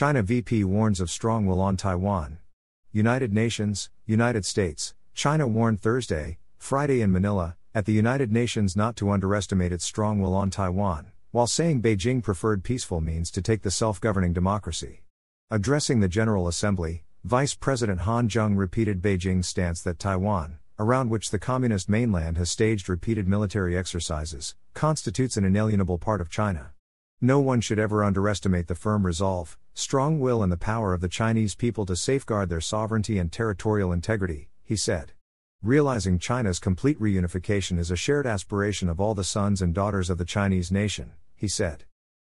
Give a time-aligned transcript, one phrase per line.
[0.00, 2.38] China VP warns of strong will on Taiwan.
[2.90, 8.96] United Nations, United States, China warned Thursday, Friday in Manila, at the United Nations not
[8.96, 13.60] to underestimate its strong will on Taiwan while saying Beijing preferred peaceful means to take
[13.60, 15.02] the self governing democracy.
[15.50, 21.28] Addressing the General Assembly, Vice President Han Zheng repeated Beijing's stance that Taiwan, around which
[21.28, 26.70] the communist mainland has staged repeated military exercises, constitutes an inalienable part of China.
[27.22, 31.08] No one should ever underestimate the firm resolve, strong will, and the power of the
[31.08, 35.12] Chinese people to safeguard their sovereignty and territorial integrity, he said.
[35.62, 40.16] Realizing China's complete reunification is a shared aspiration of all the sons and daughters of
[40.16, 41.84] the Chinese nation, he said.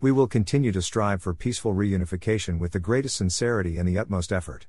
[0.00, 4.32] We will continue to strive for peaceful reunification with the greatest sincerity and the utmost
[4.32, 4.68] effort.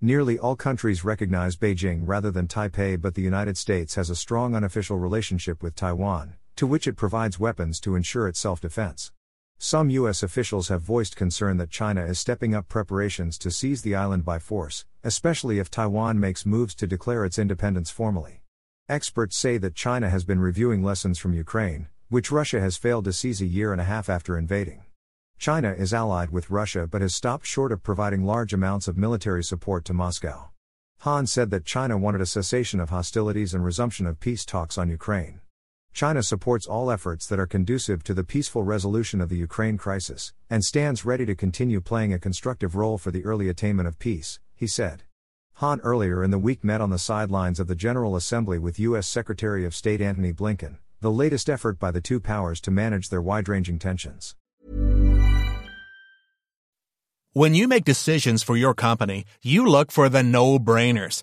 [0.00, 4.54] Nearly all countries recognize Beijing rather than Taipei, but the United States has a strong
[4.54, 9.10] unofficial relationship with Taiwan, to which it provides weapons to ensure its self defense.
[9.64, 10.24] Some U.S.
[10.24, 14.40] officials have voiced concern that China is stepping up preparations to seize the island by
[14.40, 18.42] force, especially if Taiwan makes moves to declare its independence formally.
[18.88, 23.12] Experts say that China has been reviewing lessons from Ukraine, which Russia has failed to
[23.12, 24.82] seize a year and a half after invading.
[25.38, 29.44] China is allied with Russia but has stopped short of providing large amounts of military
[29.44, 30.50] support to Moscow.
[31.02, 34.88] Han said that China wanted a cessation of hostilities and resumption of peace talks on
[34.88, 35.41] Ukraine.
[35.92, 40.32] China supports all efforts that are conducive to the peaceful resolution of the Ukraine crisis,
[40.48, 44.40] and stands ready to continue playing a constructive role for the early attainment of peace,
[44.54, 45.02] he said.
[45.56, 49.06] Han earlier in the week met on the sidelines of the General Assembly with U.S.
[49.06, 53.20] Secretary of State Antony Blinken, the latest effort by the two powers to manage their
[53.20, 54.34] wide ranging tensions.
[57.34, 61.22] When you make decisions for your company, you look for the no brainers.